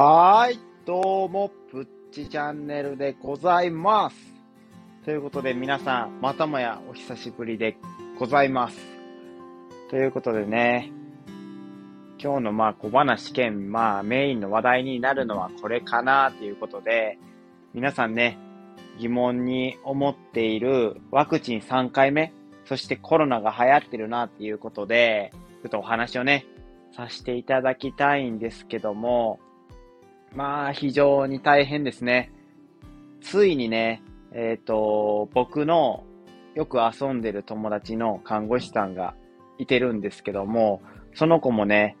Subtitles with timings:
[0.00, 4.16] はい、どうも、プッチチャンネルでございます。
[5.04, 7.76] ということで皆さん、またもやお久しぶりで
[8.16, 8.78] ございます。
[9.90, 10.92] ということでね、
[12.22, 17.18] 今日のまあ小話兼まあメインの話題になるのはこれかなということで、
[17.74, 18.38] 皆さんね、
[19.00, 22.32] 疑問に思っているワクチン3回目、
[22.66, 26.46] そしてコロナが流行ってるなっていうことで、ちょっとお話をね、
[26.92, 29.40] させていただきたいんですけども、
[30.34, 32.32] まあ、非常に大変ですね。
[33.20, 36.04] ついにね、えっ、ー、と、僕の
[36.54, 39.14] よく遊んでる友達の看護師さんが
[39.58, 40.82] いてるんですけども、
[41.14, 41.96] その子もね、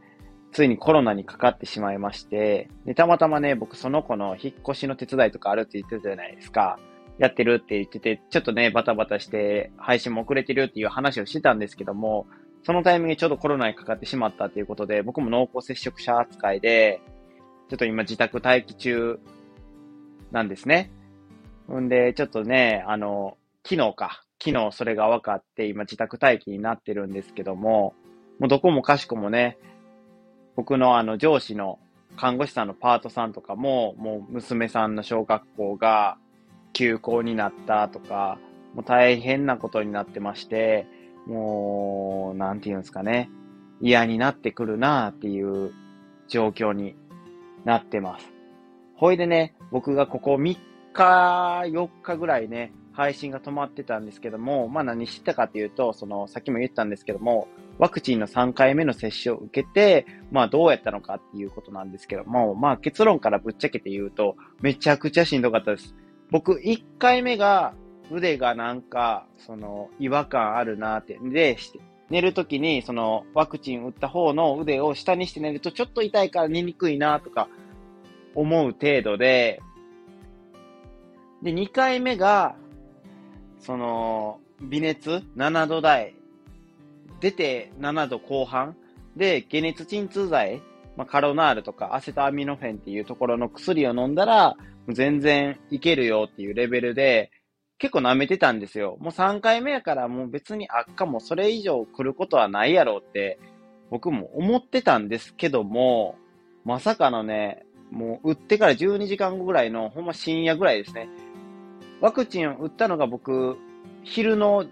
[0.52, 6.78] ついにコロナにかかってしまいまして、で、たまたまね、僕その子の引っ越しの手伝いとかあるって言ってたじゃないですか。
[7.18, 12.26] やってるって言ってて、ちょっとね、バタバタして配信も遅れてるっていう話をしてたんですけども、
[12.62, 17.00] そのタイミングでちょうどコロナにかかってしまったっていうことで、僕も濃厚接触者扱いで、
[17.68, 19.18] ちょっと今自宅待機中
[20.30, 20.90] なんですね。
[21.72, 24.22] んで、ちょっとね、あの、昨日か。
[24.42, 27.94] 昨日それが分かって今自宅待機になってるんですけども、
[28.38, 29.58] もうどこもかしこもね、
[30.54, 31.78] 僕のあの上司の
[32.16, 36.18] 看護師さんのパートさんとかも、もう娘さんの小学校が
[36.72, 38.38] 休校になったとか、
[38.74, 40.86] もう大変なことになってまして、
[41.26, 43.28] もう、なんて言うんですかね、
[43.80, 45.72] 嫌になってくるなっていう
[46.28, 46.96] 状況に
[47.68, 48.32] なってます。
[48.94, 50.56] ほいでね、僕がここ3
[50.94, 57.46] 日、4日ぐらいね、配信が止まってたんですけども、まあ何してたかっていうと、その、さっきも言ったんですけども、
[57.78, 65.94] ワクチンの3回目の接種を受けて、まあどうやったのかっていうことなんですけども、まあ結論からぶっちゃけて言うと、めちゃくちゃしんどかったです。
[66.30, 67.74] 僕1回目が
[68.10, 71.18] 腕がなんか、その、違和感あるなって。
[71.22, 71.56] で、
[72.10, 77.48] 寝るときに、その、ワクチン打った方の腕を下にして寝るとちょっと痛いから寝にくいなとか
[78.34, 79.60] 思う程度で、
[81.42, 82.56] で、2回目が、
[83.60, 86.14] その、微熱7度台。
[87.20, 88.76] 出て7度後半。
[89.16, 90.62] で、解熱鎮痛剤、
[90.96, 94.56] まあ、カロナールとかアセトアミノフェンっていうところの薬を飲んだら、
[94.88, 97.30] 全然いけるよっていうレベルで、
[97.78, 98.96] 結構舐めてたんですよ。
[99.00, 103.38] もう3回目やからもう別に悪化もそれ以上来ることはないやろうって
[103.90, 106.16] 僕も思ってたんですけども、
[106.64, 111.08] まさかのね、もう打ってから12時間後ぐらいのほんま深夜ぐらいですね。
[112.00, 113.56] ワクチンを打ったのが僕、
[114.02, 114.66] 昼の、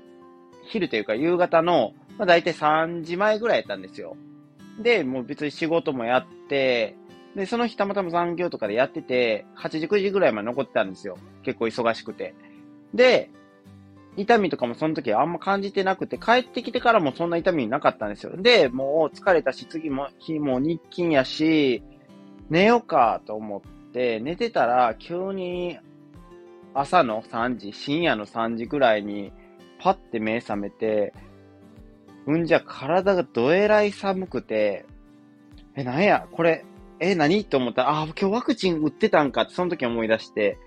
[0.64, 4.16] 昼というか夕方の、まあ大体3時前ぐらいやったんですよ。
[4.82, 6.96] で、もう別に仕事もやって、
[7.34, 11.18] で、その日たまたま残業とかでやってて、8時9時ぐらいまで残ってたんですよ。
[11.42, 12.34] 結構忙しくて。
[12.96, 13.30] で、
[14.16, 18.32] 痛みとかもその時あんま感じてなくて、帰ってきてからもそんな痛みなかったんですよ。
[18.36, 21.82] で、もう疲れたし、次も日も日勤やし、
[22.48, 25.78] 寝ようかと思って、寝てたら急に
[26.74, 29.32] 朝の3時、深夜の3時ぐらいに
[29.78, 31.12] パッて目覚めて、
[32.26, 34.86] うんじゃ体がどえらい寒くて、
[35.74, 36.64] え、なんや、これ、
[36.98, 37.44] え、何？
[37.44, 40.58] と思ったら、あ、今日ワクチン打ってたんかってその時思い出して、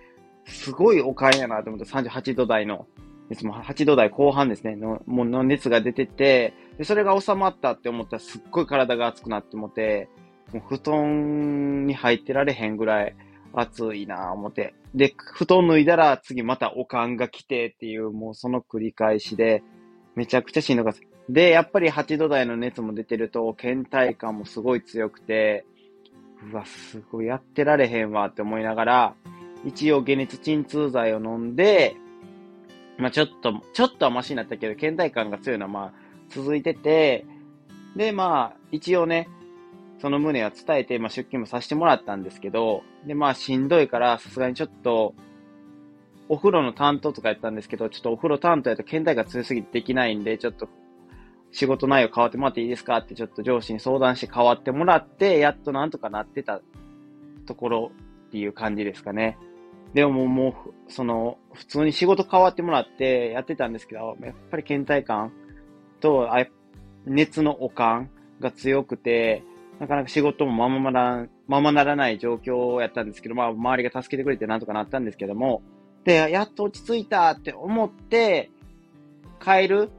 [0.46, 2.88] すごいお買いやなと思って、38度台の、
[3.30, 10.10] いつも8度台後半ですね、の、もうの熱が出てて、で、それが収まったって思ったらすっごい体が熱くなって思って、
[10.54, 13.16] もう布団に入ってられへんぐらい
[13.54, 14.74] 暑いなぁ思って。
[14.96, 19.64] で、布団脱いだら次またおかんが来てっていう、もうその繰り返しで、
[20.16, 21.00] めちゃくちゃしんどかった。
[21.30, 25.66] で、やっぱり8度台の熱も出てると、倦怠感もすごい強くて、
[26.52, 29.16] うわ、すごいやってられへんわって思いながら、
[29.66, 31.96] 一応解熱鎮痛剤を飲んで、
[32.98, 35.94] まあちょっと、ちょっとはマシになったけど、倦怠感が強いのはまあ
[36.30, 37.26] 続いてて、
[37.96, 39.30] で、まあ一応ね、
[40.02, 45.14] その旨は伝えて、まあ出勤もさせてもらったんですけど、で、まあしんどいから、さすがにちょっと、
[46.30, 50.70] お風呂の担当とかやったんですけど、ちょっとお風呂担当やと倦怠感強すぎてできないんで、ちょっと
[51.52, 52.98] 仕事内容変わってもらっていいですか？
[52.98, 56.62] ってちょっと上司に相談して変わってもらって、やっとなんとかなってた
[57.48, 57.92] ところ
[58.28, 59.40] っていう感じですかね。
[59.94, 60.56] でもも
[60.88, 65.32] う、その、普通に仕事変わってもらってやってたんですけど、やっぱり倦怠感
[66.00, 66.46] と、あ
[67.06, 68.10] 熱のおかん
[68.40, 69.44] が強くて、
[69.80, 75.64] なかなか仕事もままなら、ままならない状況やったんですけど、まあ、周りが助けてくれてなんとかなったんですけども、
[76.04, 78.52] で、やっと落ち着いたって思って、
[79.44, 79.90] 帰る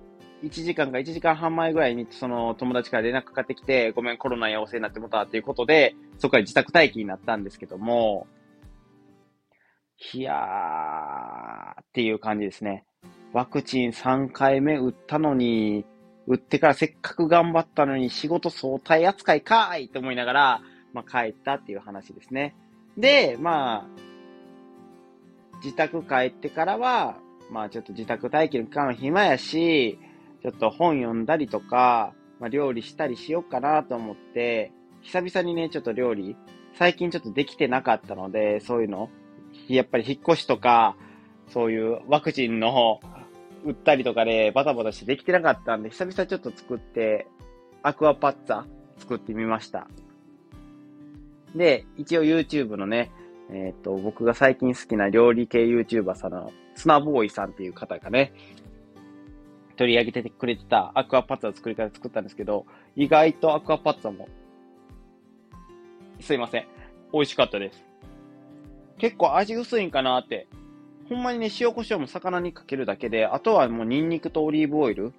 [0.44, 8.26] 1時間か1時間半前ぐらいに、その友達から連絡かかってきて、ごめん、コロナ陽性になってもたっていうことで、そこから自宅待機になったんですけども、
[10.14, 12.84] いやーっていう感じですね。
[13.32, 15.84] ワクチン3回目打ったのに、
[16.26, 20.62] 打ってからせっかく頑張ったのに仕事相対扱いかーいって思いながら、
[20.92, 22.56] まあ、帰ったっていう話ですね。
[22.96, 24.00] で、まあ、
[25.62, 27.18] 自宅帰ってからは、
[27.50, 29.98] まあちょっと自宅待機の期間は暇やし、
[30.42, 34.72] ちょっと本読んだりとか、まあ料理したりしようかなと思って、
[35.02, 36.36] 久々にね、ちょっと料理、
[36.74, 39.10] 最近ちょっとできてなかったので、そういうの、
[39.74, 40.96] やっぱり引っ越しとか、
[41.48, 43.00] そういうワクチンの
[43.64, 47.26] 売ったりとかでバタバタしてできてなかったんで、久々ちょっと作って、
[47.82, 48.64] アクアパッツァ
[48.98, 49.88] 作ってみました。
[51.54, 53.10] で、一応 YouTube のね、
[53.50, 58.32] えっ、と、僕が最近好きな料理系 YouTuber さんの、ツナボーイさんっていう方がね、
[59.76, 64.28] 取り上げてくれてたアクアパッツァ作り方作ったんですけど、意外とアクアパッツァも、
[66.20, 66.66] すいません。
[67.12, 67.82] 美味しかったです。
[69.00, 70.46] 結構味薄いんかなって。
[71.08, 75.12] ほんまにね、塩コショウも魚にかけるだけで、あとはもうニンニクとオリーブオイル。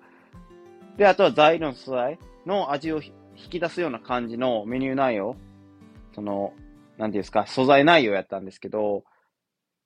[0.98, 3.12] で、あとは材料の素材の味を引
[3.50, 5.36] き出すような感じのメニュー内容。
[6.14, 6.54] その、
[6.98, 9.04] なんていうんですか、素材内容やったんですけど、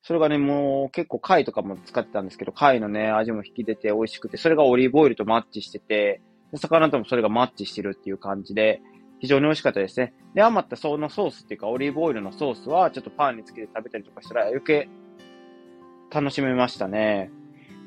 [0.03, 6.21] それがね、もう結構貝とかも使ってたんですけど、貝のね、味も引き出て美味しくて、それがオリーブオイルとマッチしてて、
[6.53, 8.81] 魚ともそれがマッチしてるっていう感じで、
[9.19, 10.13] 非常に美味しかったですね。
[10.33, 14.89] で、余ったそのソースっていうか、オリーブオイルのソースは、ちょっとパンにつけて食べたりとかしたら余計
[16.11, 17.31] 楽しめましたね。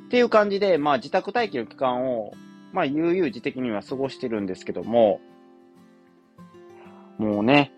[0.06, 2.32] っていう感じで、まあ自宅待機の期間を、
[2.72, 5.20] まあ悠々自適には過ごしてるんですけども、
[7.18, 7.72] もうね、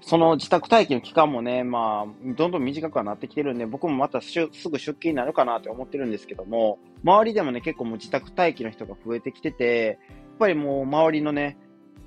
[0.00, 11.58] その自宅待機の期間もね、まあ、どんどん短くはなってきてるんで、僕もまたすぐ出勤になるかなって思ってるんですけども、周りでもね、結構もう自宅待機の人が増えてきてて、やっぱりもう周りのね、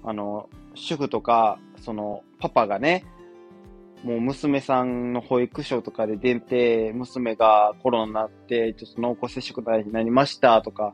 [0.04, 3.06] あの、主婦とか、その、パパがね、
[4.04, 10.94] もう娘さんの保育所とかで出て、娘がコロナになって、ちょっと濃厚接触になりましたとか、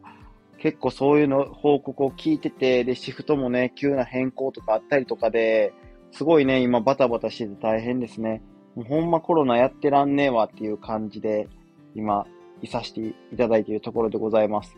[0.59, 5.73] 結構そういうの報告を聞いてて、で、シフトもね、急な変更とかあったりとかで、
[6.11, 8.43] すごいね、今バタバタしてて大変ですね。
[8.75, 11.47] もうほんまコロナやってらんねえわっていう感じで、
[11.95, 12.27] 今、
[12.61, 14.77] いさせていただいているところでございます。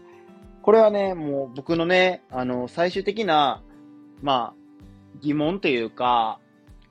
[0.61, 3.63] これはね、もう僕のね、あの、最終的な、
[4.21, 4.85] まあ、
[5.21, 6.39] 疑問というか、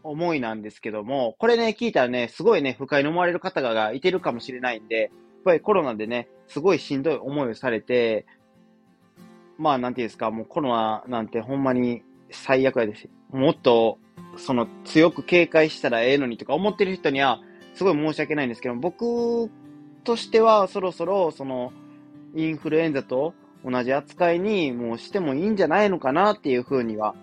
[0.03, 5.11] 思いなんですけども、これね、聞いたらね、すごいね、不快に思われる方がいてるかもしれないんで、やっ
[5.44, 8.27] ぱりコロナでね、すごいしんどい思いをされて、
[9.59, 13.09] まあ、なんていうんですか、もうコロナなんてほんまに最悪やです。
[13.31, 13.99] もっと、
[14.37, 17.41] その、強く警戒したらええのにとか思ってる人には、
[17.75, 19.50] すごい申し訳ないんですけど、僕
[20.05, 21.73] としては、そろそろ、その、
[22.35, 23.35] インフルエンザと
[23.65, 27.15] 同じ扱いにもうしてもいいんじゃないのかなっていうふうには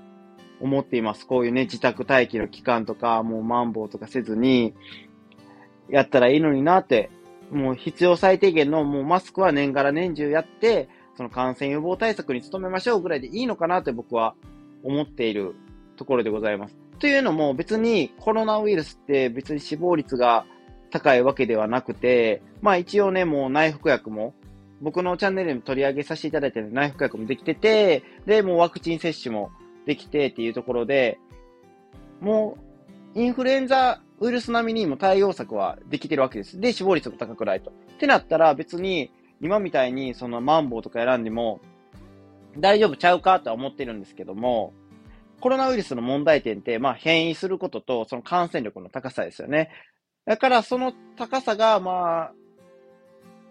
[0.61, 1.25] 思っています。
[1.25, 4.73] こういうね、自宅待機の期間とか、もうマンボウとかせずに、
[5.89, 7.09] やったらいいのになって、
[7.51, 14.35] もう必要最低限のもうマスクは年がら年中やって、その感染予防対策に努めましょうぐらいでいいのかなって僕は
[14.83, 15.55] 思っている
[15.95, 16.77] ところでございます。
[16.99, 20.45] というのも別にコロナウイルスって別に死亡率が
[20.89, 24.33] 高いわけではなくて、まあ一応ね、もう内服薬も
[24.81, 29.51] 僕のチャンネルに取り上げさせていただいて内服薬もできてて、で、もうワクチン接種も
[29.85, 31.19] できてっていうところで、
[32.21, 32.57] も
[33.15, 36.59] う、インフルエンザウイルス並みにも対応策はできてるわけです。
[36.59, 37.71] で、死亡率も高くないと。
[37.71, 41.59] ってなったら別に、今みたいにそのマンボウとか選んでも
[42.57, 44.73] 大丈夫ちゃうかとは思ってるんですけども、
[45.39, 49.69] コロナウイルスの問題点って、まあ変異することとその感染力の高さですよね。
[50.25, 52.31] だからその高さが、まあ、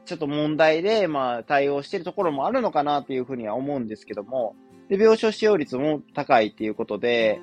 [0.06, 4.56] ちょっと問題で、まあ対応してるところもあるのかなっていうふうには思うんですけども、
[4.88, 7.40] で、病床使用率も高いっていうことで、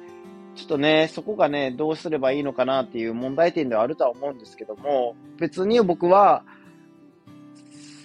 [0.55, 6.43] ちょっとね、そこがね、どうすればいいのかなっていう問題点ではあるとは思うんですけども、別に僕は、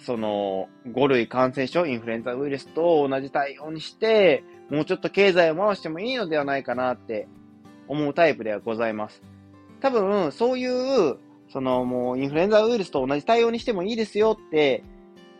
[0.04, 7.28] その、5類感染症、インフルエンザウイルスと同じ対応にして、もうちょっと経済を回してもいいのではないかなって
[7.86, 9.22] 思うタイプではございます。
[9.80, 14.84] 多分、そういう、そのもうインフルエンザウイルスと同じ対応にしてもいいですよって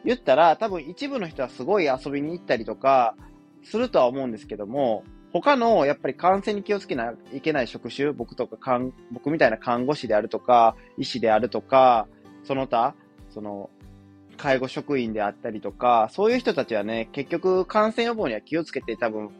[0.04, 3.14] 言ったら、多分一部の人はすごい遊びに行ったりとか、
[3.62, 12.08] するとは思うんですけども、他のやっぱり感染に気をつけないといけない職種、僕とかかん、僕みたいな看護師であるとか、医師であるとか、
[12.44, 12.94] その他、
[13.30, 13.70] その、
[14.38, 19.30] 介護職員であったりとか、そういう人たちはね、結局感染予防には気をつけて多分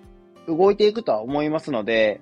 [0.48, 2.20] 動いていくとは思いますので、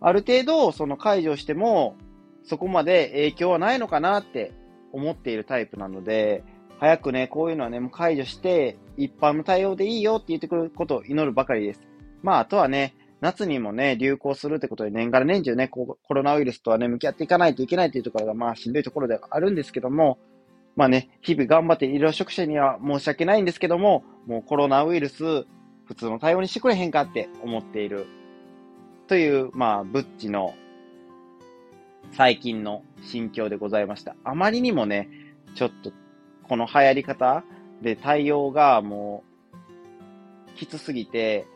[0.00, 1.96] ある程度その解除しても、
[2.44, 4.52] そこまで影響はないのかなって
[4.92, 6.44] 思っているタイプなので、
[6.78, 11.80] 早くね、こういうのはね、もう解除して、一般の対応でいいよって言ってくることを祈るばかりです。
[12.22, 20.18] まあ、あとはね、夏にもね、流行するってことで年がら年中ね、コロナウイルスとはね、向き合っていかないといけないっていうところが、まあ、しんどいところではあるんですけども、
[20.74, 25.46] まあね、日々頑張って医療職者には申し訳ないんですけども、もうコロナウイルス、
[25.84, 28.06] 普通の対応にしてくれへんかって思っている。
[29.06, 30.54] という、まあ、ブッチの
[32.10, 34.16] 最近の心境でございました。
[34.24, 35.08] あまりにもね、
[35.54, 35.92] ちょっと、
[36.42, 37.44] この流行り方
[37.80, 39.24] で対応がも
[40.54, 41.46] う、きつすぎて、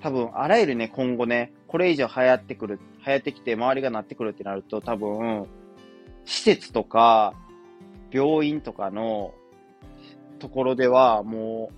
[0.00, 5.46] 多分、あらゆるね、今後ね、これ以上流行ってくる、流行ってきて周りがなってくるってなると、多分、
[6.24, 7.34] 施設とか、
[8.10, 9.32] 病院とかの
[10.38, 11.70] ところでは、も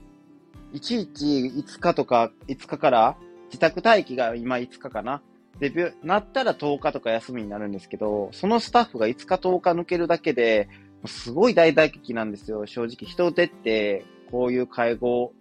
[0.73, 5.23] う、いちいち5日とか、5日から自宅待機が今5日かな。
[5.61, 10.69] で、なったら10日とか休みになるんですけど、そのスタッフが5日10日抜けるだけで、
[11.07, 12.67] すごい大打撃なんですよ。
[12.67, 15.33] 正直人手って、こういう介護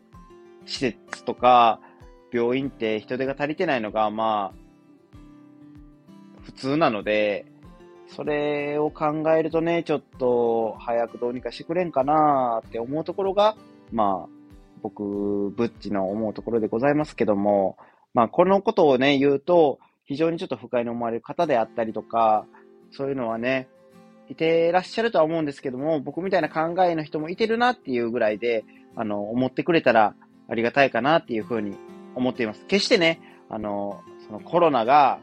[0.65, 1.79] 施設とか、
[2.31, 4.63] 病院って人手が足りてないのが、まあ、
[6.43, 7.45] 普通なので、
[8.07, 13.55] それを考えるとね、ちょっと早くどうにかしてくれんかなって思うところが、
[13.91, 14.29] まあ、
[14.81, 17.77] 僕、ブッチの思うところでございますけども、
[18.13, 22.45] まあ、このことをね、言うと、非常にちょっと不快に思われる方であったりとか、
[22.91, 23.67] そういうのはね、
[24.29, 30.15] いてらっしゃるとは思うんですけども、僕みたいな考えの人もいてるなっていうぐらいで、あの、思ってくれたら
[30.47, 31.77] ありがたいかなっていうふうに
[32.15, 32.65] 思っています。
[32.65, 35.19] 決してね、あの、そのコロナが、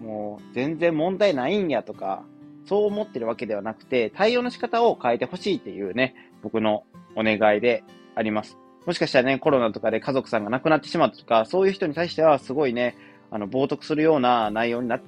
[0.00, 2.24] もう全然問題ないんやとか、
[2.66, 6.84] そう思ってるわけではなくて、対応の仕方を変えてほしいっていうね、僕の
[7.16, 7.82] お願いで
[8.14, 8.58] あります。
[8.86, 12.96] もしかしたらね、コロナとかで家族さんが亡くなってしまったとか、そういう人に対してはすごいね、
[13.30, 15.00] あの、冒涜するような内容にな、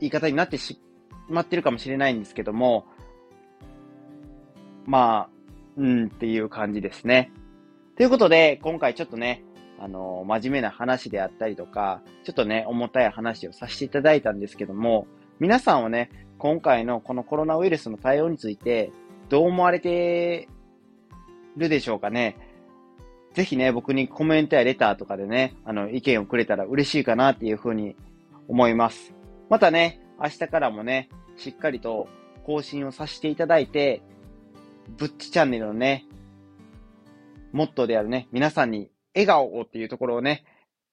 [0.00, 0.80] 言い方になってし
[1.28, 2.86] まってるかもしれないんですけども、
[4.86, 5.34] まあ、
[5.76, 7.30] うんっていう感じですね。
[7.96, 9.44] ということで、今回ちょっとね、
[9.78, 15.06] あの、真面目な話であったりとか、ちょっとね、重たい話をさせていただいたんですけども、
[15.40, 18.92] 皆さんはね、今回のこのコロナウイルスの対応について、
[19.28, 20.48] どう思われて
[21.56, 22.53] るでしょうかね？
[23.34, 27.96] ぜひね、僕にコメントやレターとかでね、あの、意見をくれたら嬉しいかなっていうふうに
[28.48, 29.12] 思います。
[29.50, 32.06] またね、明日からもね、しっかりと
[32.44, 34.02] 更新をさせていただいて、
[34.96, 36.06] ぶっちチャンネルのね、
[37.52, 40.44] モットーであるね、皆さんに笑顔をっていうところをね、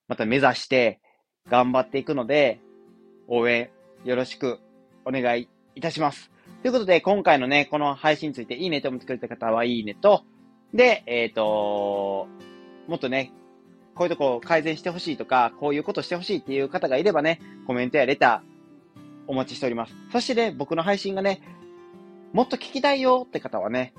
[0.07, 0.99] また目指して
[1.47, 2.59] 頑張っていくので、
[3.27, 3.69] 応援
[4.03, 4.59] よろしく
[5.05, 6.31] お願いいたします。
[6.63, 10.23] ということで、今回のね、この配信についていいねと思ってくれた方はいいねと、
[10.73, 12.27] で、えっ、ー、と、
[12.87, 13.31] もっとね、
[13.95, 18.51] こういうとこ改善してほしいとか、こういうことしてほしいっていう方がいればね、コメントやレター
[19.27, 19.93] お待ちしております。
[20.11, 21.41] そしてね、僕の配信がね、
[22.33, 23.93] もっと聞きたいよって方はね、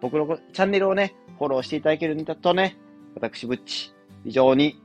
[0.00, 2.76] 僕のチャンネルをね、フォローしていただけるんだとね、
[3.14, 4.80] 私、ぶっち、非常に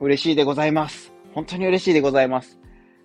[0.00, 1.12] 嬉しいでございます。
[1.34, 2.58] 本当に嬉しいでございます。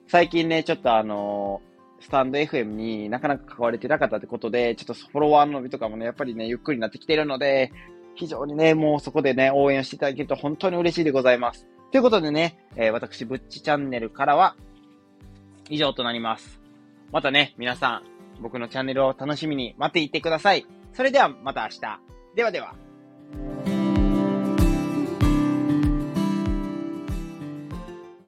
[0.08, 1.62] 最近ね、ちょっとあの
[2.00, 7.72] スタンド FM になかなか関われてなかったってことで、ちょっとフォロワーの伸びとかもね、やっぱりね、ゆっくりになってきてるので、
[8.16, 11.68] 非常にね、もうそこでね、応援していただけると本当に嬉しいでございます。
[11.92, 14.56] ということでね、えー、私、ぶっちチャンネルからは、
[15.70, 16.60] 以上となります。
[17.12, 18.02] またね、皆さ
[18.38, 20.66] ん、僕のチャンネルを楽しみに待っていてください。
[20.94, 22.00] それではまた明日。
[22.36, 22.87] ではでは。